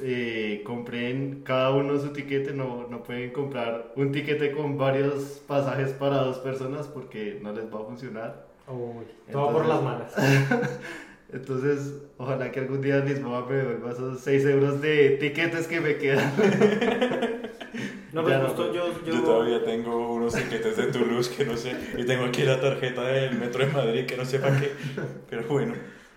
[0.03, 5.93] eh, compren cada uno su tiquete, no, no pueden comprar un tiquete con varios pasajes
[5.93, 8.50] para dos personas porque no les va a funcionar.
[8.71, 10.81] Uy, todo por Entonces- las malas.
[11.33, 15.97] Entonces, ojalá que algún día Lisboa me devuelva esos 6 euros de tiquetes que me
[15.97, 16.33] quedan.
[18.13, 21.57] No, pero no, justo yo, yo, Yo todavía tengo unos tiquetes de Toulouse que no
[21.57, 24.73] sé, y tengo aquí la tarjeta del metro de Madrid que no sé para qué,
[25.31, 25.75] pero bueno.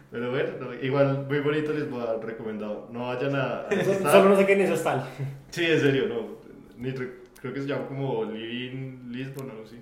[0.10, 2.90] Pero bueno, no, igual muy bonito Lisboa, recomendado.
[2.92, 3.68] No vayan a...
[3.68, 5.08] a Solo no sé qué eso está.
[5.52, 6.40] Sí, en serio, no.
[6.78, 9.78] Ni re- creo que se llama como Living Lisbon o algo así.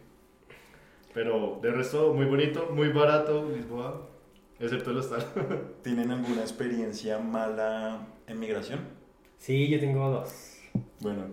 [1.14, 4.08] Pero de resto, muy bonito, muy barato Lisboa,
[4.60, 5.26] excepto el hostal.
[5.84, 8.80] ¿Tienen alguna experiencia mala en migración?
[9.38, 10.58] Sí, yo tengo dos.
[11.00, 11.26] Bueno,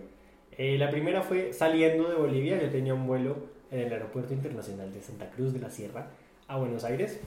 [0.57, 2.61] Eh, la primera fue saliendo de Bolivia.
[2.61, 3.37] Yo tenía un vuelo
[3.71, 6.07] en el Aeropuerto Internacional de Santa Cruz de la Sierra
[6.49, 7.21] a Buenos Aires.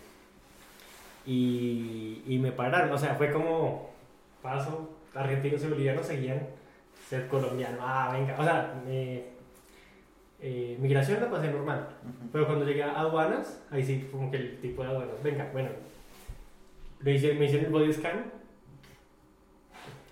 [1.25, 2.91] Y, y me pararon.
[2.93, 3.91] O sea, fue como
[4.43, 4.91] paso.
[5.15, 6.47] Argentinos y bolivianos seguían
[7.09, 7.79] ser colombiano.
[7.81, 8.37] Ah, venga.
[8.39, 9.32] O sea, me-
[10.43, 11.89] eh, migración la pasé normal.
[12.33, 15.23] Pero cuando llegué a aduanas, ahí sí, como que el tipo de aduanas.
[15.23, 15.71] Venga, bueno.
[17.01, 18.25] Me hicieron, me hicieron el body scan.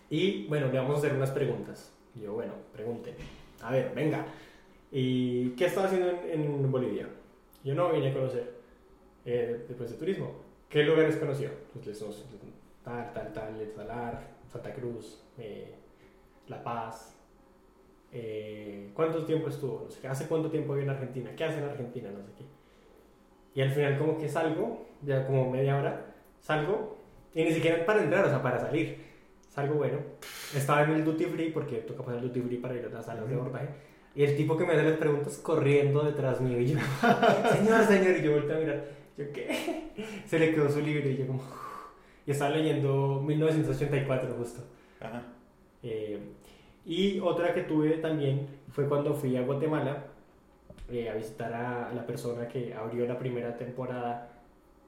[0.09, 1.93] Y bueno, le vamos a hacer unas preguntas.
[2.15, 3.15] Y yo, bueno, pregunten.
[3.63, 4.25] A ver, venga.
[4.91, 7.09] ¿Y qué estaba haciendo en, en Bolivia?
[7.63, 8.61] Yo no vine a conocer.
[9.25, 10.33] Eh, después de turismo.
[10.69, 11.51] ¿Qué lugares conoció?
[11.73, 12.03] Pues
[12.85, 15.75] tal, tal, tal, El Salar, Santa Cruz, eh,
[16.49, 17.20] La Paz.
[18.13, 19.83] Eh, ¿Cuánto tiempo estuvo?
[19.85, 20.09] No sé qué.
[20.09, 21.31] ¿Hace cuánto tiempo vive en Argentina?
[21.37, 22.11] ¿Qué hace en Argentina?
[22.11, 22.45] No sé qué.
[23.55, 26.99] Y al final como que salgo, ya como media hora, salgo,
[27.35, 28.99] y ni siquiera para entrar, o sea, para salir.
[29.49, 29.99] Salgo bueno.
[30.55, 33.07] Estaba en el duty free, porque toca pasar el duty free para ir a las
[33.07, 33.69] salas de abordaje.
[34.15, 36.61] Y el tipo que me hace las preguntas corriendo detrás mío.
[36.61, 36.79] Y yo,
[37.53, 38.85] señor, señor, y yo vuelto a mirar.
[39.17, 39.91] Yo, ¿qué?
[40.27, 41.43] Se le quedó su libro y yo como...
[42.27, 44.63] Y estaba leyendo 1984 justo.
[45.01, 45.23] ajá.
[45.83, 46.19] Eh,
[46.85, 50.05] y otra que tuve también fue cuando fui a Guatemala
[50.91, 54.29] eh, a visitar a la persona que abrió la primera temporada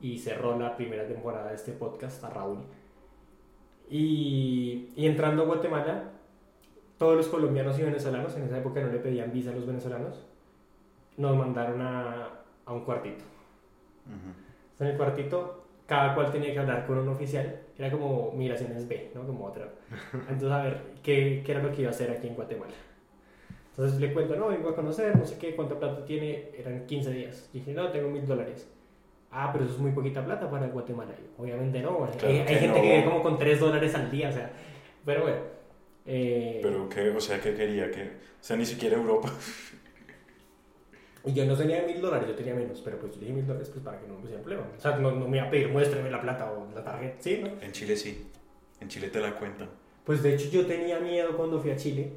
[0.00, 2.58] y cerró la primera temporada de este podcast, a Raúl.
[3.88, 6.10] Y, y entrando a Guatemala,
[6.98, 10.26] todos los colombianos y venezolanos, en esa época no le pedían visa a los venezolanos,
[11.16, 12.30] nos mandaron a,
[12.64, 13.24] a un cuartito.
[14.80, 17.60] En el cuartito, cada cual tenía que hablar con un oficial.
[17.78, 19.26] Era como migraciones B, ¿no?
[19.26, 19.68] Como otra.
[20.30, 22.72] Entonces, a ver, ¿qué, ¿qué era lo que iba a hacer aquí en Guatemala?
[23.70, 26.48] Entonces le cuento, no, vengo a conocer, no sé qué, cuánta plata tiene.
[26.56, 27.50] Eran 15 días.
[27.52, 28.66] Dije, no, tengo mil dólares.
[29.30, 31.12] Ah, pero eso es muy poquita plata para Guatemala.
[31.18, 31.98] Y, Obviamente no.
[31.98, 32.74] Claro hay hay que gente no.
[32.74, 34.50] que vive como con 3 dólares al día, o sea.
[35.04, 35.38] Pero bueno.
[36.06, 37.90] eh, Pero que, o sea, ¿qué quería?
[37.90, 38.08] que O
[38.40, 39.30] sea, ni siquiera Europa.
[41.24, 43.70] Y yo no tenía mil dólares, yo tenía menos, pero pues yo dije mil dólares
[43.70, 44.66] pues para que no me pusiera problema.
[44.76, 47.40] O sea, no, no me iba a pedir, muéstrame la plata o la tarjeta, ¿sí?
[47.42, 47.48] ¿no?
[47.62, 48.26] En Chile sí.
[48.80, 49.68] En Chile te la cuentan.
[50.04, 52.12] Pues de hecho yo tenía miedo cuando fui a Chile,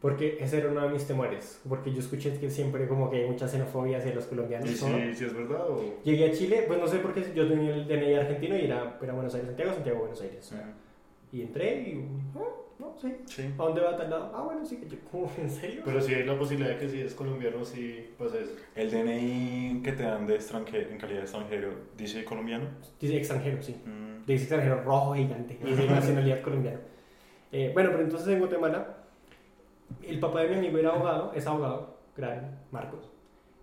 [0.00, 3.28] porque ese era uno de mis temores, porque yo escuché que siempre como que hay
[3.28, 4.70] mucha xenofobia hacia los colombianos.
[4.70, 4.98] ¿Y ¿no?
[4.98, 6.00] si, si es verdad o...?
[6.04, 8.96] Llegué a Chile, pues no sé por qué yo tenía el DNI argentino y era,
[9.02, 10.46] era Buenos Aires, Santiago, Santiago, Buenos Aires.
[10.46, 10.74] o sea,
[11.32, 12.48] y entré y, ah,
[12.80, 13.14] no, sí.
[13.26, 13.42] Sí.
[13.58, 14.32] ¿A dónde va a tal lado?
[14.34, 15.30] Ah, bueno, sí, yo, ¿cómo?
[15.38, 15.82] ¿En serio?
[15.84, 18.52] Pero si hay la posibilidad de que si es colombiano, sí pasa eso.
[18.74, 22.64] El DNI que te dan de extranjero, en calidad de extranjero, dice colombiano.
[22.98, 23.76] Dice extranjero, sí.
[23.84, 26.80] Mm, Dice extranjero rojo gigante, y de nacionalidad colombiana.
[27.52, 28.96] Eh, bueno, pero entonces en Guatemala,
[30.02, 33.10] el papá de mi amigo era abogado, es abogado, gran Marcos,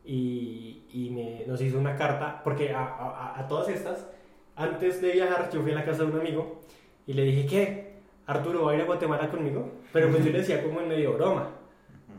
[0.03, 4.08] y, y me, nos hizo una carta, porque a, a- a todas estas,
[4.56, 6.60] antes de viajar, yo fui a la casa de un amigo
[7.06, 7.87] y le dije, ¿qué?
[8.28, 9.72] Arturo, ¿va a ir a Guatemala conmigo?
[9.94, 11.50] Pero pues yo le decía como en medio broma.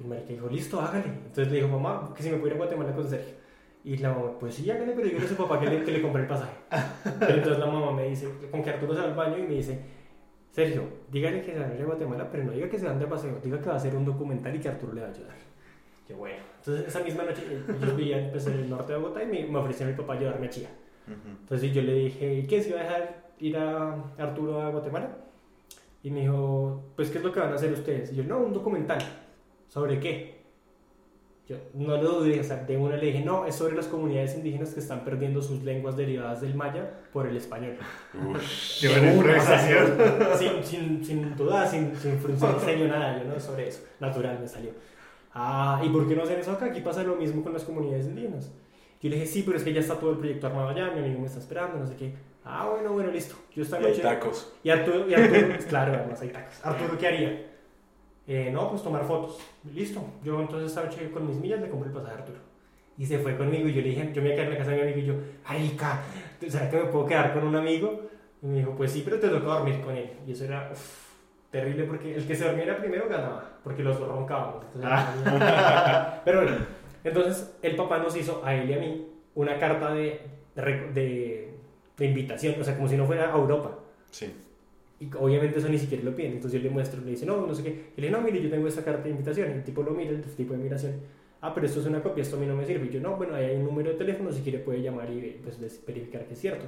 [0.00, 1.04] Y el marica dijo, listo, hágale.
[1.04, 3.34] Entonces le dijo, mamá, que si me pudiera ir a Guatemala con Sergio.
[3.84, 6.02] Y la mamá, pues sí, hágale, pero yo a su papá que le, que le
[6.02, 6.56] compré el pasaje.
[7.20, 9.54] Pero entonces la mamá me dice, con que Arturo se va al baño y me
[9.54, 9.80] dice,
[10.50, 12.98] Sergio, dígale que se van a ir a Guatemala, pero no diga que se van
[12.98, 15.10] de paseo, diga que va a hacer un documental y que Arturo le va a
[15.10, 15.36] ayudar.
[16.08, 16.42] Yo, bueno.
[16.58, 19.46] Entonces esa misma noche eh, yo vivía pues, en el norte de Bogotá y me,
[19.46, 20.68] me ofreció mi papá ayudarme a Chía.
[21.06, 22.60] Entonces yo le dije, ¿y qué?
[22.60, 25.08] ¿Se iba a dejar ir a Arturo a Guatemala.
[26.02, 28.12] Y me dijo, pues, ¿qué es lo que van a hacer ustedes?
[28.12, 28.98] Y yo, no, un documental.
[29.66, 30.38] ¿Sobre qué?
[31.48, 34.36] Yo no lo dudé, o sea, de una le dije, no, es sobre las comunidades
[34.36, 37.78] indígenas que están perdiendo sus lenguas derivadas del maya por el español.
[38.12, 38.82] Ush.
[38.82, 39.96] Qué buena improvisación.
[40.38, 44.72] sin, sin, sin duda, sin, sin nada, yo no sobre eso, natural me salió.
[45.32, 46.66] Ah, ¿y por qué no hacen eso acá?
[46.66, 48.50] Aquí pasa lo mismo con las comunidades indígenas.
[49.00, 50.98] Yo le dije, sí, pero es que ya está todo el proyecto armado allá, mi
[50.98, 52.12] amigo me está esperando, no sé qué.
[52.44, 53.34] Ah, bueno, bueno, listo.
[53.54, 54.02] Yo esta Y hay noche...
[54.02, 54.52] tacos.
[54.62, 56.64] Y Arturo, y Arturo claro, además hay tacos.
[56.64, 57.46] Arturo, ¿qué haría?
[58.26, 59.38] Eh, no, pues tomar fotos.
[59.74, 60.02] Listo.
[60.22, 62.38] Yo entonces esta noche con mis millas le compré el pasaje a Arturo.
[62.96, 64.58] Y se fue conmigo y yo le dije, yo me iba a quedar en la
[64.58, 65.14] casa de mi amigo y yo,
[65.46, 66.00] Arica,
[66.48, 68.02] ¿será que me puedo quedar con un amigo?
[68.42, 70.10] Y me dijo, pues sí, pero te toca dormir con él.
[70.26, 71.12] Y eso era uf,
[71.50, 74.64] terrible porque el que se dormiera primero ganaba, porque los dos roncábamos.
[74.74, 74.90] Entonces,
[76.24, 76.56] pero bueno,
[77.04, 80.20] entonces el papá nos hizo a él y a mí una carta de,
[80.56, 81.47] de, de-
[81.98, 83.78] de invitación, o sea, como si no fuera a Europa.
[84.10, 84.26] Sí.
[85.00, 86.32] Y obviamente eso ni siquiera lo piden.
[86.32, 87.68] Entonces yo le muestro, le dice, no, no sé qué.
[87.96, 89.50] Y le dice, no, mire, yo tengo esta carta de invitación.
[89.50, 90.94] El tipo lo mira, el tipo de migración.
[91.40, 92.86] Ah, pero esto es una copia, esto a mí no me sirve.
[92.86, 95.38] Y yo, no, bueno, ahí hay un número de teléfono, si quiere puede llamar y
[95.42, 96.64] pues verificar que es cierto.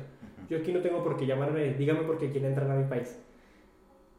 [0.49, 3.19] Yo aquí no tengo por qué llamarme, dígame por qué quiere entrar a mi país.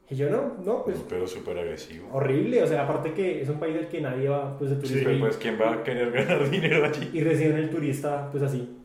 [0.09, 2.09] Y yo, no, no, pues Pero súper agresivo.
[2.11, 2.61] horrible.
[2.63, 5.05] O sea, aparte que es un país del que nadie va, pues de Sí, turista.
[5.05, 7.09] pero y- pues ¿quién va a querer ganar dinero allí?
[7.13, 8.77] y reciben el turista pues así.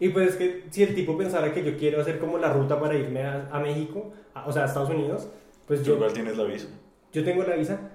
[0.00, 2.78] Y pues es que si el tipo pensara que yo quiero hacer como la ruta
[2.80, 5.28] para irme a, a México, a- o sea, a Estados Unidos,
[5.66, 6.68] pues ¿Tú yo, igual tienes la visa?
[7.12, 7.87] yo tengo la visa,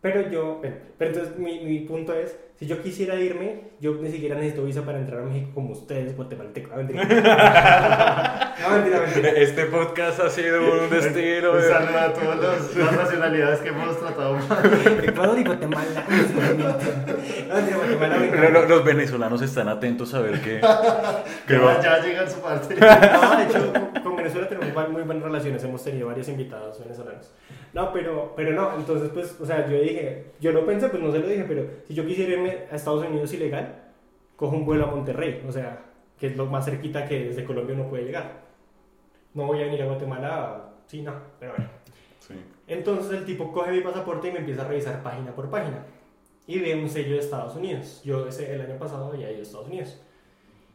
[0.00, 4.10] pero yo, bueno, pero entonces mi, mi punto es, si yo quisiera irme, yo ni
[4.10, 6.70] siquiera necesito visa para entrar a México como ustedes, guatemaltecos.
[6.70, 7.04] No, mentira.
[8.60, 9.28] no, mentira, mentira.
[9.30, 11.52] Este podcast ha sido un destino.
[11.52, 12.38] Un saludo a todas
[12.76, 15.04] las, nacionalidades que hemos tratado mal.
[15.04, 16.04] Ecuador y Guatemala.
[17.48, 20.60] No, lo- Los venezolanos están atentos a ver qué,
[21.46, 21.80] qué Ya, va.
[21.82, 22.74] ya llega su parte.
[22.76, 27.32] No, de hecho, con Venezuela tenemos muy buenas relaciones, hemos tenido varios invitados venezolanos.
[27.72, 31.10] No, pero, pero no, entonces pues, o sea, yo dije, yo lo pensé, pues no
[31.12, 33.84] se lo dije, pero si yo quisiera irme a Estados Unidos ilegal,
[34.36, 35.84] cojo un vuelo a Monterrey, o sea,
[36.18, 38.48] que es lo más cerquita que desde Colombia uno puede llegar.
[39.34, 41.70] No voy a venir a Guatemala, sí, no, pero bueno.
[42.20, 42.34] Sí.
[42.66, 45.84] Entonces el tipo coge mi pasaporte y me empieza a revisar página por página.
[46.46, 48.02] Y ve un sello de Estados Unidos.
[48.04, 50.00] Yo ese, el año pasado había ido a Estados Unidos.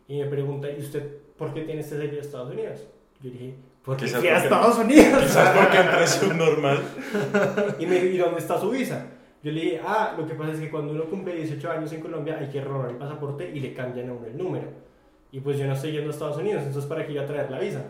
[0.07, 2.87] Y me pregunta, ¿y usted por qué tiene este sello de Estados Unidos?
[3.23, 5.23] Yo dije, porque fui a Estados Unidos.
[5.23, 6.79] Quizás porque entré subnormal.
[7.79, 9.07] Y me dijo, ¿y dónde está su visa?
[9.41, 12.01] Yo le dije, ah, lo que pasa es que cuando uno cumple 18 años en
[12.01, 14.67] Colombia hay que renovar el pasaporte y le cambian a uno el número.
[15.31, 17.49] Y pues yo no estoy yendo a Estados Unidos, entonces ¿para qué iba a traer
[17.49, 17.85] la visa?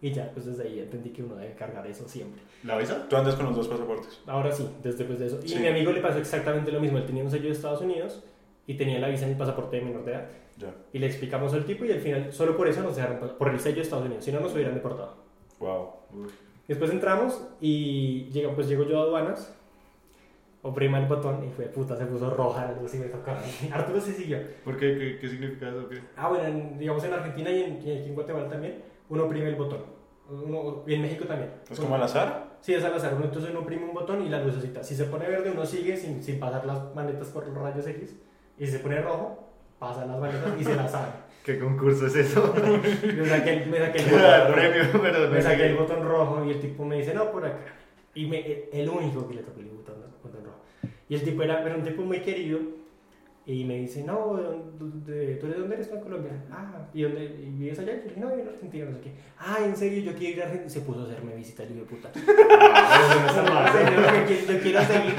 [0.00, 2.42] Y ya, pues desde ahí entendí que uno debe cargar eso siempre.
[2.64, 3.06] ¿La visa?
[3.08, 4.20] Tú andas con los dos pasaportes.
[4.26, 5.38] Ahora sí, desde después de eso.
[5.44, 5.58] Y Sí.
[5.60, 6.98] mi amigo le pasó exactamente lo mismo.
[6.98, 8.22] Él tenía un sello de Estados Unidos
[8.66, 10.28] y tenía la visa en el pasaporte de menor de edad.
[10.56, 10.74] Ya.
[10.92, 13.58] Y le explicamos al tipo y al final, solo por eso nos dejaron, por el
[13.58, 14.24] sello de Estados Unidos.
[14.24, 15.14] Si no, nos hubieran deportado.
[15.58, 15.90] Wow.
[16.68, 19.54] Después entramos y llega, pues llego yo a aduanas,
[20.62, 23.40] oprima el botón y fue puta, se puso roja la luz y me tocaba.
[23.72, 24.38] Arturo se siguió.
[24.64, 24.96] ¿Por qué?
[24.96, 25.88] ¿Qué, qué significa eso?
[25.88, 26.00] ¿Qué?
[26.16, 29.48] Ah, bueno, en- digamos en Argentina y, en, y aquí en Guatemala también, uno oprime
[29.48, 29.80] el botón.
[30.30, 31.50] Uno, y en México también.
[31.68, 32.52] ¿Es como al azar?
[32.60, 33.14] Sí, es al azar.
[33.14, 34.82] Uno, entonces uno oprime un botón y la lucecita.
[34.84, 38.16] Si se pone verde, uno sigue sin, sin pasar las manetas por los rayos X.
[38.58, 41.08] Y se pone rojo, pasan las manetas y se las sabe.
[41.44, 42.54] ¿Qué concurso es eso?
[42.54, 46.50] Me saqué, me saqué el El botón, premio, pero me saqué el botón rojo y
[46.50, 47.58] el tipo me dice, no, por acá.
[48.14, 50.58] Y me, el único que le tocó el botón, botón rojo.
[51.08, 52.60] Y el tipo era, era un tipo muy querido.
[53.44, 54.42] Y me dice, no, ¿de
[54.78, 55.92] dónde- ¿tú de dónde eres?
[55.92, 56.30] No, Colombia.
[56.52, 57.94] Ah, ¿y dónde y vives allá?
[57.96, 59.12] Yo dije, no, yo en Argentina, no sé qué.
[59.36, 60.00] Ah, ¿en serio?
[60.12, 60.70] Yo quiero ir a Argentina.
[60.70, 62.10] Se puso a hacerme visita, hijo de puta.
[63.72, 65.14] Serio, yo quiero- yo seguir.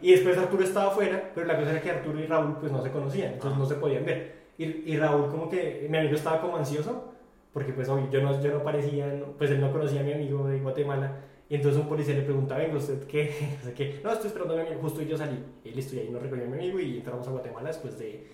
[0.00, 2.82] Y después Arturo estaba afuera, pero la cosa era que Arturo y Raúl pues no
[2.82, 4.46] se conocían, entonces no se podían ver.
[4.58, 7.12] Y, y Raúl como que, mi amigo estaba como ansioso,
[7.52, 10.12] porque pues obvio, yo no, yo no parecía, no- pues él no conocía a mi
[10.12, 11.16] amigo de Guatemala.
[11.48, 13.32] Y entonces un policía le pregunta, venga, ¿usted qué?
[13.62, 14.00] No sé qué.
[14.02, 15.38] No, estoy esperando a mi amigo, justo yo salí.
[15.64, 18.26] Y listo, y ahí nos recogió a mi amigo y entramos a Guatemala después de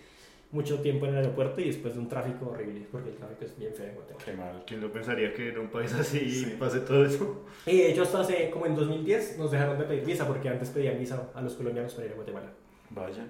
[0.51, 3.59] mucho tiempo en el aeropuerto y después de un tráfico horrible, porque el tráfico es
[3.59, 4.25] bien feo en Guatemala.
[4.25, 4.63] Qué mal.
[4.67, 6.57] ¿Quién lo pensaría que en un país así Sí.
[6.59, 7.45] pase todo eso?
[7.67, 10.71] Y de hecho hasta hace como en 2010 nos dejaron de pedir visa, porque antes
[10.71, 12.51] pedían visa a los colombianos para ir a Guatemala.
[12.91, 13.27] Vaya.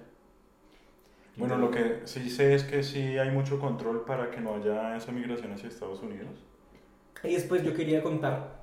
[1.37, 4.97] Bueno, lo que sí sé es que sí hay mucho control para que no haya
[4.97, 6.29] esa migración hacia Estados Unidos.
[7.25, 8.62] Y después yo quería contar,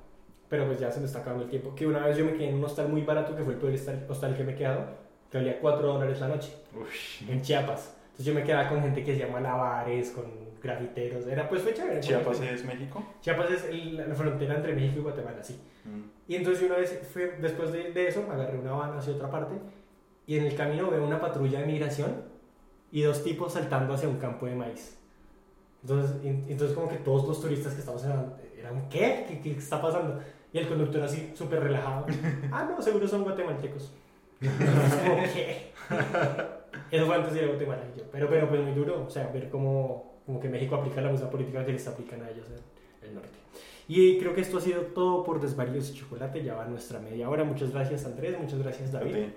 [0.50, 2.48] pero pues ya se me está acabando el tiempo, que una vez yo me quedé
[2.50, 3.72] en un hostal muy barato, que fue el peor
[4.08, 4.84] hostal, que me he quedado,
[5.30, 7.30] que valía 4 dólares la noche, Uy.
[7.30, 7.94] en Chiapas.
[8.10, 10.24] Entonces yo me quedaba con gente que hacía malabares, con
[10.62, 12.00] grafiteros, era pues fue chévere.
[12.00, 13.02] ¿Chiapas Fue- es México?
[13.22, 15.58] Chiapas es el- la frontera entre México y Guatemala, sí.
[15.84, 16.02] Mm.
[16.30, 19.30] Y entonces yo una vez, fue, después de, de eso, agarré una van hacia otra
[19.30, 19.54] parte
[20.26, 22.24] y en el camino veo una patrulla de migración
[22.92, 24.98] y dos tipos saltando hacia un campo de maíz.
[25.82, 28.10] Entonces, en- entonces como que todos los turistas que estamos en,
[28.58, 29.24] era un ¿qué?
[29.28, 30.20] ¿Qué, qué está pasando?
[30.52, 32.06] Y el conductor así, súper relajado.
[32.52, 33.92] Ah, no, seguro son guatemaltecos.
[34.40, 35.72] ¿qué?
[36.90, 38.04] Eso fue antes de ir a Guatemala y yo.
[38.10, 41.30] Pero, pero pues muy duro, o sea, ver cómo, como que México aplica la misma
[41.30, 43.38] política que les aplican a ellos en el norte.
[43.86, 46.44] Y creo que esto ha sido todo por Desvaríos y Chocolate.
[46.44, 47.42] Ya va nuestra media hora.
[47.42, 48.38] Muchas gracias, Andrés.
[48.38, 49.14] Muchas gracias, David.
[49.14, 49.32] ti.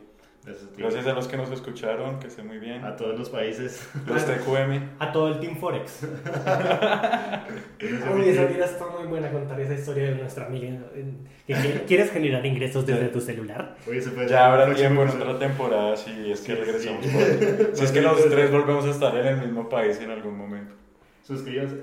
[0.77, 2.83] Gracias, a los que nos escucharon, que estén muy bien.
[2.83, 3.87] A todos los países.
[4.05, 4.89] Los TQM.
[4.99, 6.01] A todo el Team Forex.
[8.13, 10.67] Uy, esa vida está muy buena contar esa historia de nuestra amiga.
[11.47, 11.53] que
[11.87, 13.77] ¿Quieres generar ingresos desde tu celular?
[13.87, 17.05] Oye, se puede Ya habrá un tiempo en otra temporada si es que Sí, regresamos.
[17.05, 17.57] sí.
[17.73, 20.73] Si es que los tres volvemos a estar en el mismo país en algún momento.
[21.23, 21.77] Suscríbanse.